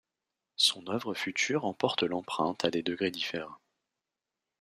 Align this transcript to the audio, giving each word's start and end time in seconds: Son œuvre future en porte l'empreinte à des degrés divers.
Son 0.55 0.89
œuvre 0.89 1.13
future 1.13 1.63
en 1.63 1.75
porte 1.75 2.01
l'empreinte 2.01 2.65
à 2.65 2.71
des 2.71 2.81
degrés 2.81 3.11
divers. 3.11 3.59